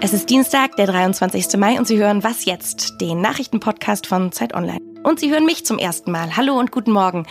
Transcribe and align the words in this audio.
Es 0.00 0.12
ist 0.12 0.30
Dienstag, 0.30 0.76
der 0.76 0.86
23. 0.86 1.56
Mai 1.56 1.78
und 1.78 1.86
Sie 1.86 1.98
hören 1.98 2.22
Was 2.22 2.44
jetzt, 2.44 3.00
den 3.00 3.20
Nachrichtenpodcast 3.20 4.06
von 4.06 4.32
Zeit 4.32 4.54
Online. 4.54 4.80
Und 5.02 5.20
Sie 5.20 5.30
hören 5.30 5.44
mich 5.44 5.64
zum 5.64 5.78
ersten 5.78 6.10
Mal. 6.10 6.36
Hallo 6.36 6.58
und 6.58 6.72
guten 6.72 6.90
Morgen. 6.90 7.26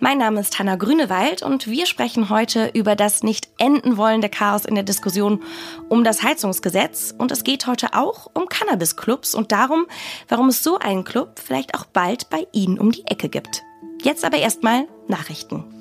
Mein 0.00 0.18
Name 0.18 0.40
ist 0.40 0.58
Hanna 0.58 0.76
Grünewald 0.76 1.42
und 1.42 1.66
wir 1.66 1.86
sprechen 1.86 2.30
heute 2.30 2.70
über 2.74 2.96
das 2.96 3.22
nicht 3.22 3.48
enden 3.58 3.96
wollende 3.96 4.28
Chaos 4.28 4.64
in 4.64 4.74
der 4.74 4.84
Diskussion 4.84 5.42
um 5.88 6.04
das 6.04 6.22
Heizungsgesetz. 6.22 7.14
Und 7.16 7.30
es 7.32 7.44
geht 7.44 7.66
heute 7.66 7.94
auch 7.94 8.30
um 8.32 8.46
Cannabisclubs 8.48 9.34
und 9.34 9.52
darum, 9.52 9.86
warum 10.28 10.48
es 10.48 10.64
so 10.64 10.78
einen 10.78 11.04
Club 11.04 11.38
vielleicht 11.42 11.74
auch 11.74 11.84
bald 11.84 12.30
bei 12.30 12.46
Ihnen 12.52 12.78
um 12.78 12.92
die 12.92 13.06
Ecke 13.06 13.28
gibt. 13.28 13.62
Jetzt 14.02 14.24
aber 14.24 14.38
erstmal 14.38 14.86
Nachrichten. 15.08 15.77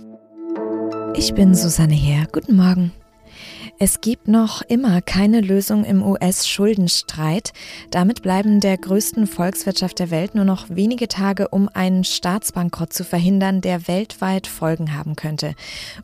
Ich 1.17 1.33
bin 1.33 1.55
Susanne 1.55 1.95
Heer. 1.95 2.27
Guten 2.31 2.55
Morgen. 2.55 2.91
Es 3.79 4.01
gibt 4.01 4.27
noch 4.27 4.63
immer 4.63 5.03
keine 5.03 5.39
Lösung 5.39 5.85
im 5.85 6.01
US-Schuldenstreit. 6.01 7.53
Damit 7.91 8.23
bleiben 8.23 8.59
der 8.59 8.75
größten 8.75 9.27
Volkswirtschaft 9.27 9.99
der 9.99 10.09
Welt 10.09 10.33
nur 10.33 10.45
noch 10.45 10.65
wenige 10.71 11.07
Tage, 11.07 11.49
um 11.49 11.69
einen 11.71 12.03
Staatsbankrott 12.03 12.91
zu 12.91 13.03
verhindern, 13.03 13.61
der 13.61 13.87
weltweit 13.87 14.47
Folgen 14.47 14.97
haben 14.97 15.15
könnte. 15.15 15.53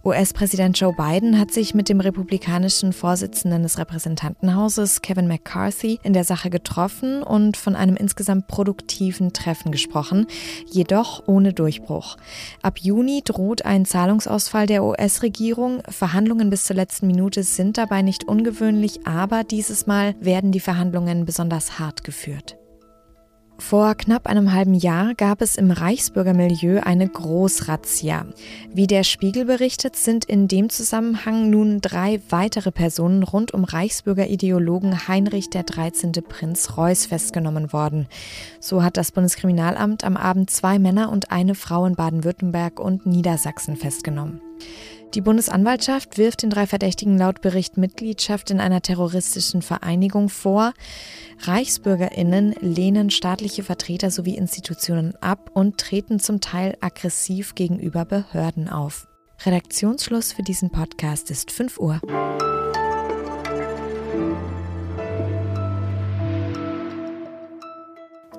US-Präsident 0.06 0.80
Joe 0.80 0.94
Biden 0.94 1.40
hat 1.40 1.50
sich 1.50 1.74
mit 1.74 1.90
dem 1.90 2.00
republikanischen 2.00 2.94
Vorsitzenden 2.94 3.64
des 3.64 3.80
Repräsentantenhauses 3.80 5.02
Kevin 5.02 5.28
McCarthy 5.28 6.00
in 6.04 6.14
der 6.14 6.26
Sache 6.26 6.52
getroffen 6.52 7.24
und 7.24 7.58
von 7.58 7.76
einem 7.76 7.96
insgesamt 7.96 8.46
produktiven 8.46 9.34
Treffen 9.34 9.72
gesprochen, 9.72 10.28
jedoch 10.70 11.24
ohne 11.26 11.54
Durchbruch. 11.54 12.18
Ab 12.62 12.78
Juni 12.78 13.24
droht 13.26 13.66
ein 13.66 13.86
Zahlungsausfall 13.86 14.68
der 14.68 14.84
US-Regierung. 14.84 15.82
Verhandlungen 15.90 16.52
bis 16.52 16.66
zur 16.66 16.76
letzten 16.76 17.08
Minute 17.08 17.42
sind 17.42 17.63
sind 17.64 17.78
dabei 17.78 18.02
nicht 18.02 18.26
ungewöhnlich, 18.26 19.08
aber 19.08 19.46
dieses 19.46 19.88
Mal 19.88 20.16
werden 20.20 20.52
die 20.52 20.60
Verhandlungen 20.60 21.24
besonders 21.24 21.80
hart 21.80 22.04
geführt. 22.04 22.58
Vor 23.58 23.96
knapp 23.96 24.28
einem 24.28 24.52
halben 24.52 24.74
Jahr 24.74 25.16
gab 25.16 25.42
es 25.42 25.56
im 25.56 25.72
Reichsbürgermilieu 25.72 26.82
eine 26.84 27.08
Großrazzia. 27.08 28.26
Wie 28.74 28.88
der 28.88 29.06
Spiegel 29.06 29.46
berichtet, 29.46 29.96
sind 29.96 30.26
in 30.26 30.50
dem 30.50 30.70
Zusammenhang 30.70 31.50
nun 31.50 31.80
drei 31.80 32.20
weitere 32.28 32.72
Personen 32.72 33.24
rund 33.24 33.54
um 33.54 33.64
Reichsbürgerideologen 33.64 35.08
Heinrich 35.08 35.50
der 35.50 35.64
13. 35.64 36.12
Prinz 36.28 36.76
Reuß 36.76 37.06
festgenommen 37.06 37.72
worden. 37.72 38.08
So 38.60 38.84
hat 38.84 38.98
das 38.98 39.14
Bundeskriminalamt 39.14 40.04
am 40.04 40.18
Abend 40.18 40.50
zwei 40.50 40.80
Männer 40.80 41.10
und 41.10 41.32
eine 41.32 41.56
Frau 41.56 41.86
in 41.86 41.96
Baden-Württemberg 41.96 42.82
und 42.82 43.06
Niedersachsen 43.06 43.78
festgenommen. 43.78 44.42
Die 45.14 45.22
Bundesanwaltschaft 45.22 46.18
wirft 46.18 46.42
den 46.42 46.50
drei 46.50 46.66
Verdächtigen 46.66 47.18
laut 47.20 47.42
Bericht 47.42 47.78
Mitgliedschaft 47.78 48.50
in 48.50 48.60
einer 48.60 48.82
terroristischen 48.82 49.62
Vereinigung 49.62 50.28
vor. 50.30 50.74
Reichsbürgerinnen 51.42 52.56
lehnen 52.62 53.12
staatliche 53.12 53.64
Vertreter 53.64 54.10
sowie 54.10 54.36
Institutionen 54.36 55.16
ab 55.22 55.52
und 55.54 55.78
treten 55.78 56.20
zum 56.20 56.42
Teil 56.42 56.78
aggressiv 56.82 57.54
gegenüber 57.54 58.06
Behörden 58.06 58.70
auf. 58.70 59.08
Redaktionsschluss 59.46 60.34
für 60.34 60.44
diesen 60.44 60.72
Podcast 60.72 61.30
ist 61.30 61.52
5 61.52 61.80
Uhr. 61.80 62.02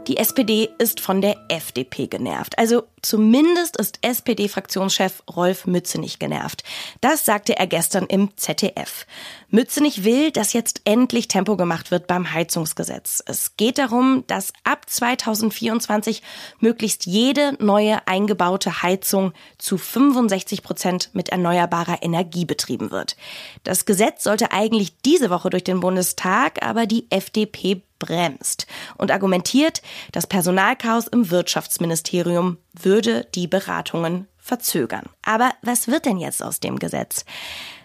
Die 0.06 0.18
SPD 0.18 0.68
ist 0.76 1.00
von 1.00 1.22
der 1.22 1.36
FDP 1.48 2.08
genervt. 2.08 2.58
Also 2.58 2.82
zumindest 3.00 3.78
ist 3.78 4.00
SPD-Fraktionschef 4.02 5.22
Rolf 5.34 5.66
Mützenich 5.66 6.18
genervt. 6.18 6.62
Das 7.00 7.24
sagte 7.24 7.56
er 7.56 7.66
gestern 7.66 8.04
im 8.04 8.36
ZDF. 8.36 9.06
Mützenich 9.48 10.04
will, 10.04 10.30
dass 10.30 10.52
jetzt 10.52 10.82
endlich 10.84 11.28
Tempo 11.28 11.56
gemacht 11.56 11.90
wird 11.90 12.06
beim 12.06 12.34
Heizungsgesetz. 12.34 13.22
Es 13.24 13.56
geht 13.56 13.78
darum, 13.78 14.24
dass 14.26 14.52
ab 14.62 14.90
2024 14.90 16.22
möglichst 16.58 17.06
jede 17.06 17.56
neue 17.64 18.06
eingebaute 18.06 18.82
Heizung 18.82 19.32
zu 19.56 19.78
65 19.78 20.62
Prozent 20.62 21.10
mit 21.14 21.30
erneuerbarer 21.30 22.02
Energie 22.02 22.44
betrieben 22.44 22.90
wird. 22.90 23.16
Das 23.62 23.86
Gesetz 23.86 24.24
sollte 24.24 24.52
eigentlich 24.52 25.00
diese 25.00 25.30
Woche 25.30 25.48
durch 25.48 25.64
den 25.64 25.80
Bundestag, 25.80 26.62
aber 26.62 26.84
die 26.84 27.06
FDP 27.10 27.80
bremst 28.04 28.66
und 28.96 29.10
argumentiert, 29.10 29.82
das 30.12 30.26
Personalchaos 30.26 31.06
im 31.06 31.30
Wirtschaftsministerium 31.30 32.58
würde 32.72 33.26
die 33.34 33.46
Beratungen 33.46 34.28
verzögern. 34.38 35.04
Aber 35.22 35.52
was 35.62 35.88
wird 35.88 36.06
denn 36.06 36.18
jetzt 36.18 36.42
aus 36.42 36.60
dem 36.60 36.78
Gesetz? 36.78 37.24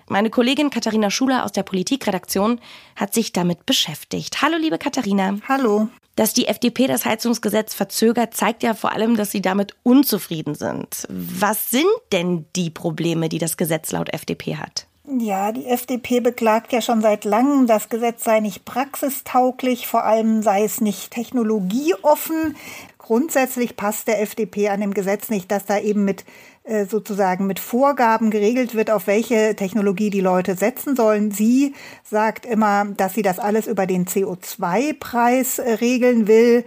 Meine 0.07 0.31
Kollegin 0.31 0.71
Katharina 0.71 1.11
Schuler 1.11 1.45
aus 1.45 1.51
der 1.51 1.63
Politikredaktion 1.63 2.59
hat 2.95 3.13
sich 3.13 3.31
damit 3.31 3.65
beschäftigt. 3.65 4.41
Hallo, 4.41 4.57
liebe 4.57 4.79
Katharina. 4.79 5.37
Hallo. 5.47 5.87
Dass 6.15 6.33
die 6.33 6.47
FDP 6.47 6.87
das 6.87 7.05
Heizungsgesetz 7.05 7.73
verzögert, 7.73 8.33
zeigt 8.33 8.63
ja 8.63 8.73
vor 8.73 8.91
allem, 8.91 9.15
dass 9.15 9.31
sie 9.31 9.41
damit 9.41 9.75
unzufrieden 9.83 10.55
sind. 10.55 11.07
Was 11.07 11.69
sind 11.69 11.87
denn 12.11 12.45
die 12.57 12.71
Probleme, 12.71 13.29
die 13.29 13.37
das 13.37 13.55
Gesetz 13.55 13.91
laut 13.91 14.11
FDP 14.11 14.57
hat? 14.57 14.88
Ja, 15.17 15.51
die 15.51 15.65
FDP 15.65 16.19
beklagt 16.19 16.71
ja 16.71 16.81
schon 16.81 17.01
seit 17.01 17.25
langem, 17.25 17.65
das 17.65 17.89
Gesetz 17.89 18.23
sei 18.23 18.41
nicht 18.41 18.63
praxistauglich, 18.63 19.87
vor 19.87 20.03
allem 20.03 20.43
sei 20.43 20.63
es 20.63 20.81
nicht 20.81 21.09
technologieoffen. 21.09 22.55
Grundsätzlich 22.99 23.75
passt 23.75 24.07
der 24.07 24.21
FDP 24.21 24.69
an 24.69 24.81
dem 24.81 24.93
Gesetz 24.93 25.29
nicht, 25.29 25.51
dass 25.51 25.65
da 25.65 25.79
eben 25.79 26.05
mit 26.05 26.25
äh, 26.63 26.85
sozusagen 26.85 27.47
mit 27.47 27.59
Vorgaben 27.59 28.29
geregelt 28.29 28.75
wird, 28.75 28.91
auf 28.91 29.07
welche 29.07 29.55
Technologie 29.55 30.11
die 30.11 30.21
Leute 30.21 30.55
setzen 30.55 30.95
sollen. 30.95 31.31
Sie 31.31 31.73
sagt 32.03 32.45
immer, 32.45 32.85
dass 32.85 33.15
sie 33.15 33.23
das 33.23 33.39
alles 33.39 33.65
über 33.65 33.87
den 33.87 34.05
CO2-Preis 34.05 35.57
äh, 35.57 35.71
regeln 35.73 36.27
will. 36.27 36.65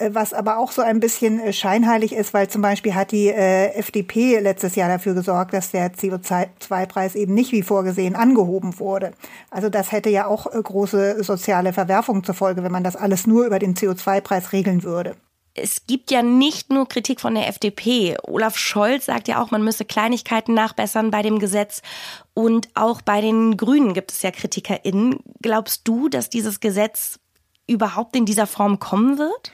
Äh, 0.00 0.14
was 0.14 0.32
aber 0.32 0.58
auch 0.58 0.72
so 0.72 0.82
ein 0.82 0.98
bisschen 0.98 1.38
äh, 1.38 1.52
scheinheilig 1.52 2.12
ist, 2.12 2.32
weil 2.34 2.48
zum 2.48 2.62
Beispiel 2.62 2.94
hat 2.94 3.12
die 3.12 3.28
äh, 3.28 3.72
FDP 3.74 4.38
letztes 4.40 4.74
Jahr 4.74 4.88
dafür 4.88 5.14
gesorgt, 5.14 5.52
dass 5.52 5.70
der 5.70 5.92
CO2-Preis 5.92 7.14
eben 7.14 7.34
nicht 7.34 7.52
wie 7.52 7.62
vorgesehen 7.62 8.16
angehoben 8.16 8.78
wurde. 8.78 9.12
Also 9.50 9.68
das 9.68 9.92
hätte 9.92 10.08
ja 10.10 10.26
auch 10.26 10.46
äh, 10.46 10.60
große 10.60 11.22
soziale 11.22 11.72
Verwerfungen 11.72 12.24
zur 12.24 12.34
Folge, 12.34 12.64
wenn 12.64 12.72
man 12.72 12.84
das 12.84 12.96
alles 12.96 13.26
nur 13.26 13.44
über 13.44 13.58
den 13.58 13.74
CO2-Preis 13.74 14.52
regeln 14.52 14.82
würde. 14.82 15.16
Es 15.52 15.86
gibt 15.86 16.10
ja 16.10 16.22
nicht 16.22 16.70
nur 16.70 16.88
Kritik 16.88 17.20
von 17.20 17.34
der 17.34 17.48
FDP. 17.48 18.16
Olaf 18.22 18.56
Scholz 18.56 19.06
sagt 19.06 19.28
ja 19.28 19.42
auch, 19.42 19.50
man 19.50 19.64
müsse 19.64 19.84
Kleinigkeiten 19.84 20.54
nachbessern 20.54 21.10
bei 21.10 21.22
dem 21.22 21.40
Gesetz. 21.40 21.82
Und 22.34 22.68
auch 22.74 23.02
bei 23.02 23.20
den 23.20 23.56
Grünen 23.56 23.92
gibt 23.92 24.12
es 24.12 24.22
ja 24.22 24.30
KritikerInnen. 24.30 25.18
Glaubst 25.42 25.86
du, 25.88 26.08
dass 26.08 26.30
dieses 26.30 26.60
Gesetz 26.60 27.18
überhaupt 27.66 28.14
in 28.16 28.26
dieser 28.26 28.46
Form 28.46 28.78
kommen 28.78 29.18
wird? 29.18 29.52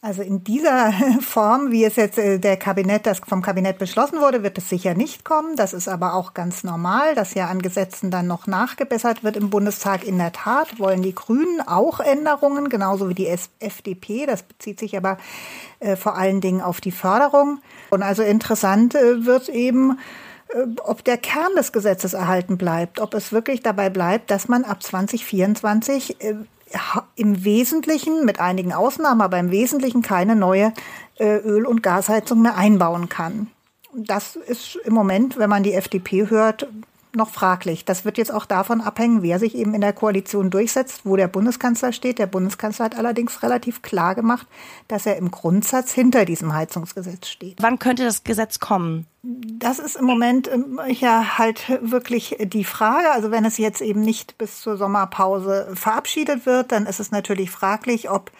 Also 0.00 0.22
in 0.22 0.44
dieser 0.44 0.92
Form, 1.20 1.72
wie 1.72 1.84
es 1.84 1.96
jetzt 1.96 2.18
äh, 2.18 2.38
der 2.38 2.56
Kabinett, 2.56 3.06
das 3.06 3.20
vom 3.26 3.42
Kabinett 3.42 3.78
beschlossen 3.78 4.20
wurde, 4.20 4.42
wird 4.44 4.56
es 4.56 4.68
sicher 4.68 4.94
nicht 4.94 5.24
kommen. 5.24 5.56
Das 5.56 5.72
ist 5.72 5.88
aber 5.88 6.14
auch 6.14 6.34
ganz 6.34 6.62
normal, 6.62 7.16
dass 7.16 7.34
ja 7.34 7.48
an 7.48 7.60
Gesetzen 7.60 8.10
dann 8.10 8.28
noch 8.28 8.46
nachgebessert 8.46 9.24
wird 9.24 9.36
im 9.36 9.50
Bundestag. 9.50 10.04
In 10.04 10.18
der 10.18 10.32
Tat 10.32 10.78
wollen 10.78 11.02
die 11.02 11.14
Grünen 11.14 11.60
auch 11.66 11.98
Änderungen, 11.98 12.68
genauso 12.68 13.08
wie 13.08 13.14
die 13.14 13.26
FDP. 13.26 14.26
Das 14.26 14.44
bezieht 14.44 14.78
sich 14.78 14.96
aber 14.96 15.18
äh, 15.80 15.96
vor 15.96 16.16
allen 16.16 16.40
Dingen 16.40 16.60
auf 16.60 16.80
die 16.80 16.92
Förderung. 16.92 17.60
Und 17.90 18.02
also 18.04 18.22
interessant 18.22 18.94
äh, 18.94 19.26
wird 19.26 19.48
eben, 19.48 19.98
ob 20.82 21.04
der 21.04 21.18
Kern 21.18 21.54
des 21.58 21.72
Gesetzes 21.72 22.14
erhalten 22.14 22.56
bleibt, 22.56 23.00
ob 23.00 23.12
es 23.12 23.32
wirklich 23.32 23.60
dabei 23.60 23.90
bleibt, 23.90 24.30
dass 24.30 24.48
man 24.48 24.64
ab 24.64 24.82
2024 24.82 26.16
im 27.14 27.44
Wesentlichen, 27.44 28.24
mit 28.24 28.40
einigen 28.40 28.72
Ausnahmen, 28.72 29.20
aber 29.20 29.38
im 29.38 29.50
Wesentlichen 29.50 30.02
keine 30.02 30.36
neue 30.36 30.72
äh, 31.18 31.36
Öl- 31.38 31.66
und 31.66 31.82
Gasheizung 31.82 32.42
mehr 32.42 32.56
einbauen 32.56 33.08
kann. 33.08 33.48
Das 33.94 34.36
ist 34.36 34.76
im 34.84 34.94
Moment, 34.94 35.38
wenn 35.38 35.50
man 35.50 35.62
die 35.62 35.74
FDP 35.74 36.28
hört, 36.30 36.68
noch 37.14 37.30
fraglich. 37.30 37.84
Das 37.84 38.04
wird 38.04 38.18
jetzt 38.18 38.32
auch 38.32 38.46
davon 38.46 38.80
abhängen, 38.80 39.22
wer 39.22 39.38
sich 39.38 39.54
eben 39.54 39.74
in 39.74 39.80
der 39.80 39.92
Koalition 39.92 40.50
durchsetzt, 40.50 41.02
wo 41.04 41.16
der 41.16 41.28
Bundeskanzler 41.28 41.92
steht. 41.92 42.18
Der 42.18 42.26
Bundeskanzler 42.26 42.86
hat 42.86 42.96
allerdings 42.96 43.42
relativ 43.42 43.82
klar 43.82 44.14
gemacht, 44.14 44.46
dass 44.88 45.06
er 45.06 45.16
im 45.16 45.30
Grundsatz 45.30 45.92
hinter 45.92 46.24
diesem 46.24 46.52
Heizungsgesetz 46.52 47.28
steht. 47.28 47.56
Wann 47.60 47.78
könnte 47.78 48.04
das 48.04 48.24
Gesetz 48.24 48.58
kommen? 48.58 49.06
Das 49.22 49.78
ist 49.78 49.96
im 49.96 50.04
Moment 50.04 50.50
ähm, 50.52 50.80
ja 50.88 51.38
halt 51.38 51.78
wirklich 51.82 52.36
die 52.40 52.64
Frage. 52.64 53.10
Also 53.10 53.30
wenn 53.30 53.44
es 53.44 53.58
jetzt 53.58 53.80
eben 53.80 54.00
nicht 54.00 54.38
bis 54.38 54.60
zur 54.60 54.76
Sommerpause 54.76 55.70
verabschiedet 55.74 56.46
wird, 56.46 56.72
dann 56.72 56.86
ist 56.86 57.00
es 57.00 57.10
natürlich 57.10 57.50
fraglich, 57.50 58.10
ob 58.10 58.30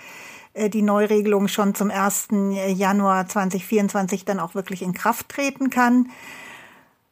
äh, 0.54 0.70
die 0.70 0.82
Neuregelung 0.82 1.48
schon 1.48 1.74
zum 1.74 1.90
1. 1.90 2.28
Januar 2.68 3.28
2024 3.28 4.24
dann 4.24 4.40
auch 4.40 4.54
wirklich 4.54 4.82
in 4.82 4.92
Kraft 4.92 5.28
treten 5.28 5.70
kann. 5.70 6.08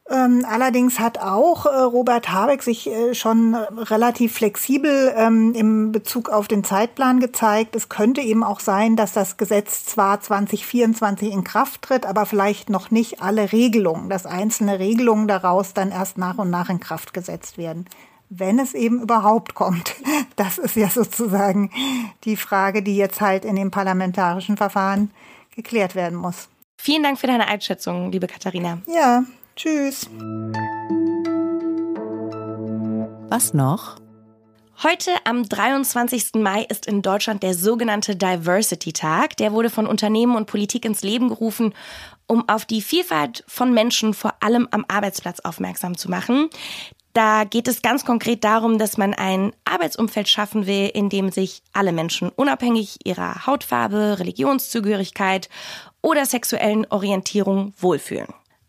Ähm, 0.09 0.45
allerdings 0.49 0.99
hat 0.99 1.19
auch 1.19 1.65
äh, 1.65 1.69
Robert 1.69 2.31
Habeck 2.31 2.63
sich 2.63 2.87
äh, 2.87 3.13
schon 3.13 3.55
relativ 3.55 4.35
flexibel 4.35 5.13
ähm, 5.17 5.53
im 5.53 5.91
Bezug 5.91 6.29
auf 6.29 6.47
den 6.47 6.63
Zeitplan 6.63 7.19
gezeigt. 7.19 7.75
Es 7.75 7.89
könnte 7.89 8.21
eben 8.21 8.43
auch 8.43 8.61
sein, 8.61 8.95
dass 8.95 9.11
das 9.11 9.35
Gesetz 9.35 9.83
zwar 9.83 10.21
2024 10.21 11.31
in 11.31 11.43
Kraft 11.43 11.81
tritt, 11.81 12.05
aber 12.05 12.25
vielleicht 12.25 12.69
noch 12.69 12.89
nicht 12.89 13.21
alle 13.21 13.51
Regelungen, 13.51 14.09
dass 14.09 14.25
einzelne 14.25 14.79
Regelungen 14.79 15.27
daraus 15.27 15.73
dann 15.73 15.91
erst 15.91 16.17
nach 16.17 16.37
und 16.37 16.49
nach 16.49 16.69
in 16.69 16.79
Kraft 16.79 17.13
gesetzt 17.13 17.57
werden. 17.57 17.85
Wenn 18.29 18.59
es 18.59 18.73
eben 18.73 19.01
überhaupt 19.01 19.55
kommt. 19.55 19.95
Das 20.37 20.59
ist 20.59 20.75
ja 20.75 20.87
sozusagen 20.87 21.71
die 22.23 22.35
Frage, 22.35 22.83
die 22.83 22.95
jetzt 22.95 23.21
halt 23.21 23.43
in 23.43 23.55
dem 23.55 23.71
parlamentarischen 23.71 24.55
Verfahren 24.55 25.09
geklärt 25.55 25.95
werden 25.95 26.15
muss. 26.15 26.47
Vielen 26.77 27.01
Dank 27.01 27.17
für 27.17 27.25
deine 27.25 27.47
Einschätzung, 27.47 28.11
liebe 28.11 28.27
Katharina. 28.27 28.77
Ja, 28.85 29.23
Tschüss. 29.57 30.07
Was 33.29 33.55
noch? 33.55 33.95
Heute 34.83 35.09
am 35.23 35.49
23. 35.49 36.35
Mai 36.35 36.61
ist 36.69 36.85
in 36.85 37.01
Deutschland 37.01 37.41
der 37.41 37.55
sogenannte 37.55 38.15
Diversity 38.15 38.93
Tag. 38.93 39.35
Der 39.37 39.53
wurde 39.53 39.71
von 39.71 39.87
Unternehmen 39.87 40.35
und 40.35 40.45
Politik 40.45 40.85
ins 40.85 41.01
Leben 41.01 41.29
gerufen, 41.29 41.73
um 42.27 42.47
auf 42.47 42.65
die 42.65 42.83
Vielfalt 42.83 43.43
von 43.47 43.73
Menschen 43.73 44.13
vor 44.13 44.35
allem 44.41 44.67
am 44.69 44.85
Arbeitsplatz 44.87 45.39
aufmerksam 45.39 45.97
zu 45.97 46.11
machen. 46.11 46.51
Da 47.13 47.43
geht 47.43 47.67
es 47.67 47.81
ganz 47.81 48.05
konkret 48.05 48.43
darum, 48.43 48.77
dass 48.77 48.97
man 48.97 49.15
ein 49.15 49.53
Arbeitsumfeld 49.65 50.29
schaffen 50.29 50.67
will, 50.67 50.91
in 50.93 51.09
dem 51.09 51.31
sich 51.31 51.63
alle 51.73 51.93
Menschen 51.93 52.29
unabhängig 52.29 52.99
ihrer 53.05 53.47
Hautfarbe, 53.47 54.19
Religionszugehörigkeit 54.19 55.49
oder 56.03 56.27
sexuellen 56.27 56.85
Orientierung 56.91 57.73
wohlfühlen. 57.79 58.27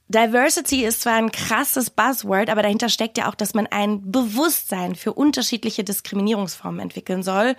Diversity 0.08 0.84
ist 0.84 1.02
zwar 1.02 1.14
ein 1.14 1.30
krasses 1.30 1.90
Buzzword, 1.90 2.48
aber 2.48 2.62
dahinter 2.62 2.88
steckt 2.88 3.18
ja 3.18 3.28
auch, 3.28 3.34
dass 3.34 3.52
man 3.52 3.66
ein 3.66 4.10
Bewusstsein 4.10 4.94
für 4.94 5.12
unterschiedliche 5.12 5.84
Diskriminierungsformen 5.84 6.80
entwickeln 6.80 7.22
soll 7.22 7.56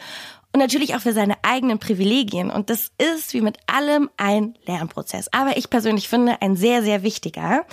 und 0.51 0.60
natürlich 0.60 0.96
auch 0.96 1.01
für 1.01 1.13
seine 1.13 1.36
eigenen 1.44 1.78
Privilegien. 1.78 2.50
Und 2.50 2.72
das 2.72 2.92
ist 2.98 3.36
wie 3.36 3.42
mit 3.42 3.57
allem 3.68 4.10
ein 4.18 4.56
Lernprozess. 4.66 5.31
Aber 5.31 5.57
ich 5.57 5.69
persönlich 5.69 6.10
finde 6.10 6.42
ein 6.42 6.56
sehr, 6.56 6.81
sehr 6.81 7.04
wichtiger. 7.04 7.66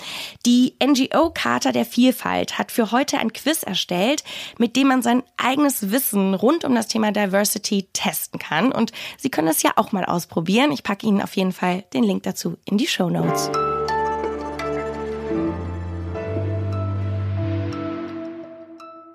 Die 0.45 0.75
NGO-Charta 0.83 1.71
der 1.71 1.85
Vielfalt 1.85 2.59
hat 2.59 2.71
für 2.71 2.91
heute 2.91 3.17
ein 3.17 3.33
Quiz 3.33 3.63
erstellt, 3.63 4.23
mit 4.59 4.75
dem 4.75 4.89
man 4.89 5.01
sein 5.01 5.23
eigenes 5.37 5.91
Wissen 5.91 6.35
rund 6.35 6.65
um 6.65 6.75
das 6.75 6.87
Thema 6.87 7.11
Diversity 7.11 7.89
testen 7.93 8.39
kann. 8.39 8.71
Und 8.71 8.91
Sie 9.17 9.31
können 9.31 9.47
es 9.47 9.63
ja 9.63 9.71
auch 9.75 9.91
mal 9.91 10.05
ausprobieren. 10.05 10.71
Ich 10.71 10.83
packe 10.83 11.07
Ihnen 11.07 11.23
auf 11.23 11.35
jeden 11.35 11.53
Fall 11.53 11.83
den 11.93 12.03
Link 12.03 12.23
dazu 12.23 12.57
in 12.65 12.77
die 12.77 12.87
Show 12.87 13.09
Notes. 13.09 13.49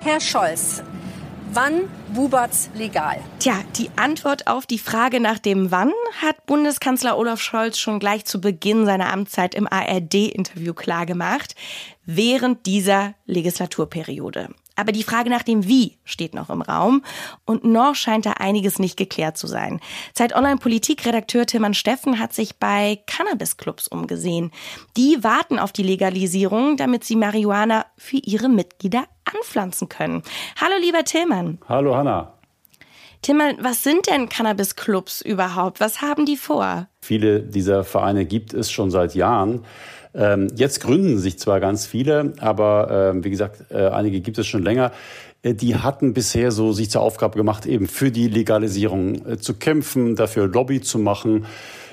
Herr 0.04 0.18
Scholz, 0.18 0.82
wann 1.52 1.88
wubert's 2.12 2.70
legal? 2.74 3.20
Tja, 3.38 3.54
die 3.76 3.88
Antwort 3.94 4.48
auf 4.48 4.66
die 4.66 4.80
Frage 4.80 5.20
nach 5.20 5.38
dem 5.38 5.70
Wann 5.70 5.92
hat 6.20 6.44
Bundeskanzler 6.46 7.16
Olaf 7.16 7.40
Scholz 7.40 7.78
schon 7.78 8.00
gleich 8.00 8.24
zu 8.24 8.40
Beginn 8.40 8.84
seiner 8.84 9.12
Amtszeit 9.12 9.54
im 9.54 9.68
ARD-Interview 9.68 10.74
klargemacht, 10.74 11.54
während 12.04 12.66
dieser 12.66 13.14
Legislaturperiode. 13.26 14.48
Aber 14.74 14.90
die 14.90 15.04
Frage 15.04 15.30
nach 15.30 15.44
dem 15.44 15.68
Wie 15.68 15.98
steht 16.02 16.34
noch 16.34 16.50
im 16.50 16.62
Raum 16.62 17.04
und 17.44 17.62
noch 17.62 17.94
scheint 17.94 18.26
da 18.26 18.32
einiges 18.32 18.80
nicht 18.80 18.96
geklärt 18.96 19.38
zu 19.38 19.46
sein. 19.46 19.78
Zeit 20.14 20.34
Online 20.34 20.56
Politikredakteur 20.56 21.46
Tilman 21.46 21.74
Steffen 21.74 22.18
hat 22.18 22.32
sich 22.32 22.56
bei 22.56 22.98
Cannabis-Clubs 23.06 23.86
umgesehen. 23.86 24.50
Die 24.96 25.22
warten 25.22 25.60
auf 25.60 25.70
die 25.70 25.84
Legalisierung, 25.84 26.76
damit 26.76 27.04
sie 27.04 27.14
Marihuana 27.14 27.86
für 27.96 28.16
ihre 28.16 28.48
Mitglieder 28.48 29.04
anpflanzen 29.34 29.88
können. 29.88 30.22
Hallo 30.60 30.74
lieber 30.80 31.04
Tillmann. 31.04 31.58
Hallo 31.68 31.96
Hanna. 31.96 32.32
Tillmann, 33.22 33.56
was 33.60 33.84
sind 33.84 34.08
denn 34.08 34.28
Cannabis-Clubs 34.28 35.20
überhaupt? 35.20 35.80
Was 35.80 36.02
haben 36.02 36.26
die 36.26 36.36
vor? 36.36 36.88
Viele 37.04 37.40
dieser 37.40 37.82
Vereine 37.82 38.24
gibt 38.24 38.54
es 38.54 38.70
schon 38.70 38.92
seit 38.92 39.14
Jahren. 39.14 39.64
Ähm, 40.14 40.48
jetzt 40.54 40.80
gründen 40.80 41.18
sich 41.18 41.38
zwar 41.38 41.58
ganz 41.58 41.84
viele, 41.84 42.32
aber 42.38 43.10
ähm, 43.12 43.24
wie 43.24 43.30
gesagt, 43.30 43.64
äh, 43.70 43.88
einige 43.88 44.20
gibt 44.20 44.38
es 44.38 44.46
schon 44.46 44.62
länger. 44.62 44.92
Äh, 45.42 45.54
die 45.54 45.76
hatten 45.76 46.14
bisher 46.14 46.52
so 46.52 46.72
sich 46.72 46.90
zur 46.90 47.02
Aufgabe 47.02 47.36
gemacht, 47.36 47.66
eben 47.66 47.86
für 47.86 48.10
die 48.10 48.28
Legalisierung 48.28 49.26
äh, 49.26 49.38
zu 49.38 49.54
kämpfen, 49.54 50.16
dafür 50.16 50.46
Lobby 50.46 50.80
zu 50.80 50.98
machen. 50.98 51.46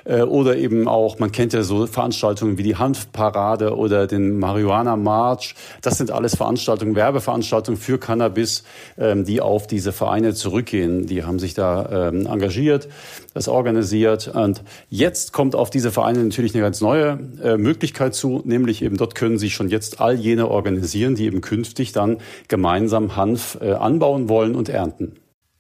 Oder 0.06 0.56
eben 0.56 0.88
auch, 0.88 1.20
man 1.20 1.32
kennt 1.32 1.54
ja 1.54 1.62
so 1.62 1.86
Veranstaltungen 1.86 2.58
wie 2.58 2.64
die 2.64 2.78
Hanfparade 2.78 3.76
oder 3.76 4.08
den 4.08 4.40
Marihuana 4.40 4.96
March. 4.96 5.54
Das 5.82 6.00
sind 6.00 6.10
alles 6.10 6.36
Veranstaltungen, 6.36 6.96
Werbeveranstaltungen 6.96 7.80
für 7.80 8.00
Cannabis, 8.00 8.64
ähm, 8.98 9.26
die 9.26 9.40
auf 9.40 9.68
diese 9.68 9.92
Vereine 9.92 10.34
zurückgehen. 10.34 11.06
Die 11.06 11.26
haben 11.26 11.38
sich 11.38 11.54
da 11.54 12.10
engagiert, 12.10 12.88
das 13.36 13.50
organisiert. 13.50 14.30
Und 14.30 14.64
jetzt 15.00 15.34
kommt 15.34 15.56
auf 15.56 15.70
diese 15.70 15.92
Vereine 15.92 16.24
natürlich 16.24 16.54
eine 16.54 16.62
ganz 16.62 16.82
neue 16.82 17.20
äh, 17.42 17.58
Möglichkeit 17.58 18.14
zu, 18.14 18.42
nämlich 18.46 18.84
eben 18.84 18.98
dort 18.98 19.16
können 19.16 19.40
sich 19.40 19.56
schon 19.56 19.70
jetzt 19.70 20.00
all 20.00 20.16
jene 20.16 20.48
organisieren, 20.50 21.16
die 21.16 21.26
eben 21.26 21.42
künftig 21.42 21.94
dann 21.94 22.18
gemeinsam 22.48 23.16
Hanf 23.16 23.58
äh, 23.62 23.72
anbauen 23.72 24.30
wollen 24.30 24.56
und 24.56 24.70
ernten. 24.70 25.16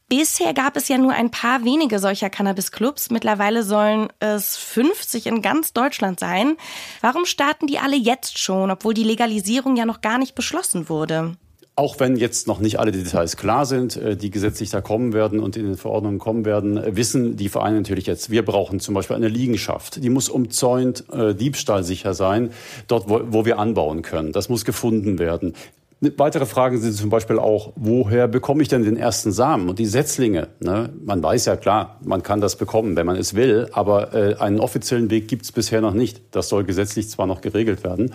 Bisher 0.09 0.55
gab 0.55 0.75
es 0.75 0.87
ja 0.87 0.97
nur 0.97 1.13
ein 1.13 1.29
paar 1.29 1.63
wenige 1.63 1.99
solcher 1.99 2.31
Cannabis-Clubs. 2.31 3.11
Mittlerweile 3.11 3.61
sollen 3.61 4.07
es 4.19 4.57
50 4.57 5.27
in 5.27 5.43
ganz 5.43 5.71
Deutschland 5.71 6.19
sein. 6.19 6.57
Warum 7.01 7.25
starten 7.25 7.67
die 7.67 7.77
alle 7.77 7.95
jetzt 7.95 8.39
schon, 8.39 8.71
obwohl 8.71 8.95
die 8.95 9.03
Legalisierung 9.03 9.75
ja 9.75 9.85
noch 9.85 10.01
gar 10.01 10.17
nicht 10.17 10.33
beschlossen 10.33 10.89
wurde? 10.89 11.35
Auch 11.79 11.97
wenn 12.01 12.17
jetzt 12.17 12.45
noch 12.45 12.59
nicht 12.59 12.77
alle 12.77 12.91
Details 12.91 13.37
klar 13.37 13.65
sind, 13.65 13.95
äh, 13.95 14.17
die 14.17 14.31
gesetzlich 14.31 14.69
da 14.69 14.81
kommen 14.81 15.13
werden 15.13 15.39
und 15.39 15.55
in 15.55 15.63
den 15.63 15.77
Verordnungen 15.77 16.19
kommen 16.19 16.43
werden, 16.43 16.75
äh, 16.75 16.97
wissen 16.97 17.37
die 17.37 17.47
Vereine 17.47 17.77
natürlich 17.77 18.05
jetzt, 18.05 18.29
wir 18.29 18.43
brauchen 18.43 18.81
zum 18.81 18.95
Beispiel 18.95 19.15
eine 19.15 19.29
Liegenschaft. 19.29 20.03
Die 20.03 20.09
muss 20.09 20.27
umzäunt, 20.27 21.05
äh, 21.13 21.33
diebstahlsicher 21.33 22.13
sein, 22.13 22.51
dort, 22.89 23.07
wo, 23.07 23.21
wo 23.29 23.45
wir 23.45 23.59
anbauen 23.59 24.01
können. 24.01 24.33
Das 24.33 24.49
muss 24.49 24.65
gefunden 24.65 25.19
werden. 25.19 25.53
Weitere 26.01 26.45
Fragen 26.45 26.81
sind 26.81 26.95
zum 26.95 27.09
Beispiel 27.09 27.39
auch, 27.39 27.71
woher 27.77 28.27
bekomme 28.27 28.61
ich 28.61 28.67
denn 28.67 28.83
den 28.83 28.97
ersten 28.97 29.31
Samen 29.31 29.69
und 29.69 29.79
die 29.79 29.85
Setzlinge? 29.85 30.49
Ne? 30.59 30.89
Man 31.05 31.23
weiß 31.23 31.45
ja 31.45 31.55
klar, 31.55 31.97
man 32.03 32.23
kann 32.23 32.41
das 32.41 32.57
bekommen, 32.57 32.97
wenn 32.97 33.05
man 33.05 33.15
es 33.15 33.35
will, 33.35 33.69
aber 33.71 34.13
äh, 34.13 34.35
einen 34.35 34.59
offiziellen 34.59 35.09
Weg 35.11 35.29
gibt 35.29 35.45
es 35.45 35.53
bisher 35.53 35.79
noch 35.79 35.93
nicht. 35.93 36.21
Das 36.31 36.49
soll 36.49 36.65
gesetzlich 36.65 37.09
zwar 37.09 37.25
noch 37.25 37.39
geregelt 37.39 37.85
werden. 37.85 38.13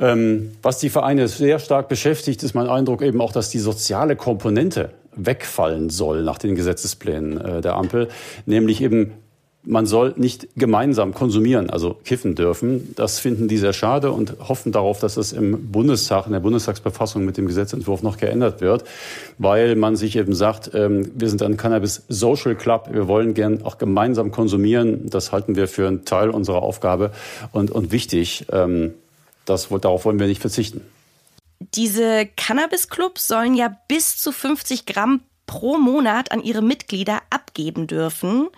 Ähm, 0.00 0.52
was 0.62 0.78
die 0.78 0.88
Vereine 0.88 1.28
sehr 1.28 1.58
stark 1.58 1.88
beschäftigt, 1.88 2.42
ist 2.42 2.54
mein 2.54 2.68
Eindruck 2.68 3.02
eben 3.02 3.20
auch, 3.20 3.32
dass 3.32 3.50
die 3.50 3.58
soziale 3.58 4.16
Komponente 4.16 4.90
wegfallen 5.14 5.90
soll 5.90 6.22
nach 6.22 6.38
den 6.38 6.54
Gesetzesplänen 6.54 7.40
äh, 7.40 7.60
der 7.60 7.74
Ampel, 7.74 8.08
nämlich 8.46 8.82
eben 8.82 9.12
man 9.62 9.84
soll 9.84 10.14
nicht 10.16 10.48
gemeinsam 10.56 11.12
konsumieren, 11.12 11.68
also 11.68 11.94
kiffen 12.04 12.34
dürfen. 12.34 12.94
Das 12.96 13.18
finden 13.18 13.46
die 13.46 13.58
sehr 13.58 13.74
schade 13.74 14.10
und 14.10 14.36
hoffen 14.48 14.72
darauf, 14.72 15.00
dass 15.00 15.18
es 15.18 15.32
im 15.32 15.70
Bundestag, 15.70 16.26
in 16.26 16.32
der 16.32 16.40
Bundestagsbefassung 16.40 17.24
mit 17.24 17.36
dem 17.36 17.46
Gesetzentwurf 17.46 18.02
noch 18.02 18.16
geändert 18.16 18.62
wird, 18.62 18.84
weil 19.36 19.76
man 19.76 19.96
sich 19.96 20.16
eben 20.16 20.34
sagt, 20.34 20.70
ähm, 20.74 21.10
wir 21.14 21.28
sind 21.28 21.42
ein 21.42 21.58
Cannabis 21.58 22.04
Social 22.08 22.54
Club, 22.54 22.88
wir 22.90 23.06
wollen 23.06 23.34
gern 23.34 23.62
auch 23.62 23.76
gemeinsam 23.76 24.30
konsumieren. 24.30 25.10
Das 25.10 25.30
halten 25.30 25.56
wir 25.56 25.68
für 25.68 25.86
einen 25.86 26.06
Teil 26.06 26.30
unserer 26.30 26.62
Aufgabe 26.62 27.10
und, 27.52 27.70
und 27.70 27.92
wichtig. 27.92 28.46
Das, 29.50 29.68
darauf 29.68 30.04
wollen 30.04 30.20
wir 30.20 30.28
nicht 30.28 30.40
verzichten. 30.40 30.82
Diese 31.74 32.26
Cannabis-Clubs 32.36 33.26
sollen 33.26 33.54
ja 33.54 33.76
bis 33.88 34.16
zu 34.16 34.32
50 34.32 34.86
Gramm 34.86 35.22
pro 35.46 35.76
Monat 35.76 36.30
an 36.30 36.42
ihre 36.42 36.62
Mitglieder 36.62 37.20
abgeben 37.30 37.86
dürfen 37.88 38.48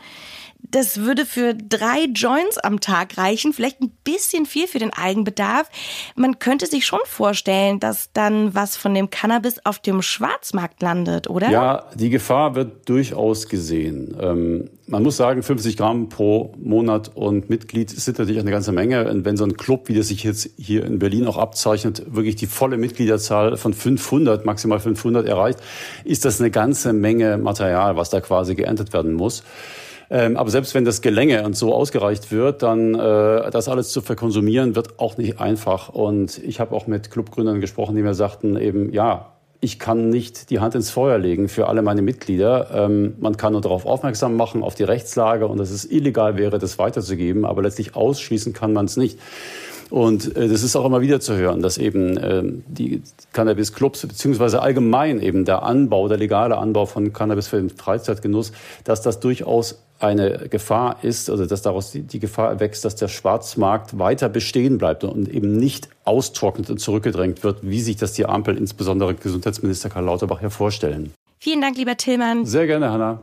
das 0.62 0.98
würde 0.98 1.26
für 1.26 1.54
drei 1.54 2.04
Joints 2.14 2.58
am 2.58 2.80
Tag 2.80 3.18
reichen, 3.18 3.52
vielleicht 3.52 3.80
ein 3.80 3.92
bisschen 4.04 4.46
viel 4.46 4.66
für 4.66 4.78
den 4.78 4.92
Eigenbedarf. 4.92 5.68
Man 6.16 6.38
könnte 6.38 6.66
sich 6.66 6.86
schon 6.86 7.00
vorstellen, 7.04 7.80
dass 7.80 8.12
dann 8.12 8.54
was 8.54 8.76
von 8.76 8.94
dem 8.94 9.10
Cannabis 9.10 9.64
auf 9.64 9.78
dem 9.80 10.02
Schwarzmarkt 10.02 10.82
landet, 10.82 11.28
oder? 11.28 11.50
Ja, 11.50 11.86
die 11.94 12.10
Gefahr 12.10 12.54
wird 12.54 12.88
durchaus 12.88 13.48
gesehen. 13.48 14.16
Ähm, 14.20 14.70
man 14.86 15.02
muss 15.02 15.16
sagen, 15.16 15.42
50 15.42 15.76
Gramm 15.76 16.08
pro 16.08 16.54
Monat 16.58 17.10
und 17.14 17.48
Mitglied 17.48 17.90
sind 17.90 18.18
natürlich 18.18 18.40
eine 18.40 18.50
ganze 18.50 18.72
Menge. 18.72 19.08
Und 19.10 19.24
wenn 19.24 19.36
so 19.36 19.44
ein 19.44 19.56
Club, 19.56 19.88
wie 19.88 19.94
das 19.94 20.08
sich 20.08 20.22
jetzt 20.22 20.50
hier 20.58 20.84
in 20.84 20.98
Berlin 20.98 21.26
auch 21.26 21.38
abzeichnet, 21.38 22.02
wirklich 22.14 22.36
die 22.36 22.46
volle 22.46 22.76
Mitgliederzahl 22.76 23.56
von 23.56 23.72
500, 23.74 24.44
maximal 24.44 24.80
500 24.80 25.26
erreicht, 25.26 25.60
ist 26.04 26.24
das 26.24 26.40
eine 26.40 26.50
ganze 26.50 26.92
Menge 26.92 27.38
Material, 27.38 27.96
was 27.96 28.10
da 28.10 28.20
quasi 28.20 28.54
geerntet 28.54 28.92
werden 28.92 29.14
muss. 29.14 29.44
Ähm, 30.14 30.36
aber 30.36 30.50
selbst 30.50 30.74
wenn 30.74 30.84
das 30.84 31.00
gelänge 31.00 31.42
und 31.42 31.56
so 31.56 31.74
ausgereicht 31.74 32.30
wird, 32.30 32.62
dann 32.62 32.94
äh, 32.94 33.50
das 33.50 33.68
alles 33.68 33.88
zu 33.88 34.02
verkonsumieren, 34.02 34.76
wird 34.76 34.98
auch 34.98 35.16
nicht 35.16 35.40
einfach. 35.40 35.88
Und 35.88 36.36
ich 36.36 36.60
habe 36.60 36.76
auch 36.76 36.86
mit 36.86 37.10
Clubgründern 37.10 37.62
gesprochen, 37.62 37.96
die 37.96 38.02
mir 38.02 38.12
sagten 38.12 38.58
eben, 38.58 38.92
ja, 38.92 39.32
ich 39.60 39.78
kann 39.78 40.10
nicht 40.10 40.50
die 40.50 40.60
Hand 40.60 40.74
ins 40.74 40.90
Feuer 40.90 41.16
legen 41.16 41.48
für 41.48 41.66
alle 41.66 41.80
meine 41.80 42.02
Mitglieder. 42.02 42.68
Ähm, 42.74 43.14
man 43.20 43.38
kann 43.38 43.52
nur 43.52 43.62
darauf 43.62 43.86
aufmerksam 43.86 44.36
machen, 44.36 44.62
auf 44.62 44.74
die 44.74 44.82
Rechtslage 44.82 45.46
und 45.46 45.56
dass 45.56 45.70
es 45.70 45.90
illegal 45.90 46.36
wäre, 46.36 46.58
das 46.58 46.78
weiterzugeben, 46.78 47.46
aber 47.46 47.62
letztlich 47.62 47.96
ausschließen 47.96 48.52
kann 48.52 48.74
man 48.74 48.84
es 48.84 48.98
nicht. 48.98 49.18
Und 49.92 50.34
äh, 50.38 50.48
das 50.48 50.62
ist 50.62 50.74
auch 50.74 50.86
immer 50.86 51.02
wieder 51.02 51.20
zu 51.20 51.36
hören, 51.36 51.60
dass 51.60 51.76
eben 51.76 52.16
äh, 52.16 52.42
die 52.66 53.02
Cannabis-Clubs 53.34 54.06
beziehungsweise 54.06 54.62
allgemein 54.62 55.20
eben 55.20 55.44
der 55.44 55.64
Anbau, 55.64 56.08
der 56.08 56.16
legale 56.16 56.56
Anbau 56.56 56.86
von 56.86 57.12
Cannabis 57.12 57.48
für 57.48 57.58
den 57.58 57.68
Freizeitgenuss, 57.68 58.52
dass 58.84 59.02
das 59.02 59.20
durchaus 59.20 59.82
eine 60.00 60.48
Gefahr 60.48 60.96
ist, 61.02 61.28
also 61.28 61.44
dass 61.44 61.60
daraus 61.60 61.90
die, 61.90 62.00
die 62.04 62.20
Gefahr 62.20 62.48
erwächst, 62.48 62.86
dass 62.86 62.96
der 62.96 63.08
Schwarzmarkt 63.08 63.98
weiter 63.98 64.30
bestehen 64.30 64.78
bleibt 64.78 65.04
und 65.04 65.28
eben 65.28 65.58
nicht 65.58 65.90
austrocknet 66.04 66.70
und 66.70 66.78
zurückgedrängt 66.78 67.44
wird, 67.44 67.58
wie 67.60 67.82
sich 67.82 67.96
das 67.96 68.14
die 68.14 68.24
Ampel, 68.24 68.56
insbesondere 68.56 69.14
Gesundheitsminister 69.14 69.90
Karl 69.90 70.06
Lauterbach, 70.06 70.40
ja 70.40 70.48
vorstellen. 70.48 71.12
Vielen 71.38 71.60
Dank, 71.60 71.76
lieber 71.76 71.98
Tillmann. 71.98 72.46
Sehr 72.46 72.66
gerne, 72.66 72.90
Hanna. 72.90 73.20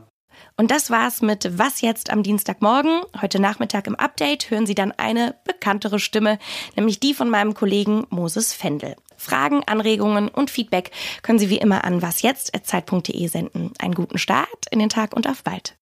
Und 0.60 0.70
das 0.70 0.90
war's 0.90 1.22
mit 1.22 1.56
Was 1.56 1.80
jetzt 1.80 2.10
am 2.10 2.22
Dienstagmorgen. 2.22 3.00
Heute 3.18 3.40
Nachmittag 3.40 3.86
im 3.86 3.94
Update 3.94 4.50
hören 4.50 4.66
Sie 4.66 4.74
dann 4.74 4.92
eine 4.92 5.34
bekanntere 5.44 5.98
Stimme, 5.98 6.38
nämlich 6.76 7.00
die 7.00 7.14
von 7.14 7.30
meinem 7.30 7.54
Kollegen 7.54 8.06
Moses 8.10 8.52
Fendel. 8.52 8.94
Fragen, 9.16 9.62
Anregungen 9.64 10.28
und 10.28 10.50
Feedback 10.50 10.90
können 11.22 11.38
Sie 11.38 11.48
wie 11.48 11.56
immer 11.56 11.84
an 11.84 12.02
wasjetzt.zeit.de 12.02 13.26
senden. 13.28 13.72
Einen 13.78 13.94
guten 13.94 14.18
Start 14.18 14.66
in 14.70 14.80
den 14.80 14.90
Tag 14.90 15.16
und 15.16 15.26
auf 15.26 15.42
bald. 15.42 15.78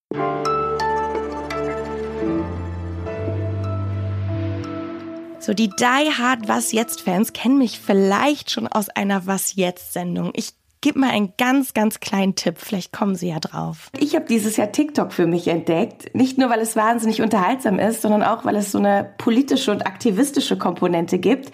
So, 5.41 5.55
die 5.55 5.71
Die 5.71 6.13
Hard 6.19 6.47
Was 6.47 6.71
Jetzt 6.71 7.01
Fans 7.01 7.33
kennen 7.33 7.59
mich 7.59 7.81
vielleicht 7.81 8.53
schon 8.53 8.69
aus 8.69 8.91
einer 8.91 9.27
Was 9.27 9.57
Jetzt 9.57 9.93
Sendung. 9.93 10.31
Ich 10.35 10.58
gib 10.81 10.97
mal 10.97 11.11
einen 11.11 11.33
ganz, 11.37 11.75
ganz 11.75 12.01
kleinen 12.01 12.35
Tipp. 12.35 12.57
Vielleicht 12.59 12.93
kommen 12.93 13.15
Sie 13.15 13.29
ja 13.29 13.41
drauf. 13.41 13.91
Ich 13.99 14.15
habe 14.15 14.27
dieses 14.27 14.57
Jahr 14.57 14.73
TikTok 14.73 15.13
für 15.13 15.27
mich 15.27 15.49
entdeckt. 15.49 16.15
Nicht 16.15 16.39
nur, 16.39 16.51
weil 16.51 16.61
es 16.61 16.77
wahnsinnig 16.77 17.23
unterhaltsam 17.23 17.79
ist, 17.79 18.03
sondern 18.03 18.23
auch, 18.23 18.45
weil 18.45 18.57
es 18.57 18.73
so 18.73 18.79
eine 18.79 19.15
politische 19.19 19.71
und 19.71 19.87
aktivistische 19.87 20.59
Komponente 20.59 21.19
gibt. 21.19 21.53